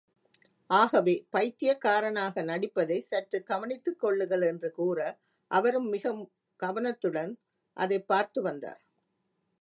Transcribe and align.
ஆகவே, 0.69 1.25
பைத்தியக்காரனாக 1.29 2.41
நடிப்பதை, 2.43 3.01
சற்றுக் 3.01 3.45
கவனித்துக் 3.45 3.99
கொள்ளுங்கள் 3.99 4.41
என்று 4.41 4.71
கூற, 4.71 5.17
அவரும் 5.47 5.89
மிகவும் 5.89 6.31
கவனத்துடன் 6.55 7.39
அதைப் 7.73 8.07
பார்த்து 8.07 8.41
வந்தார். 8.41 8.81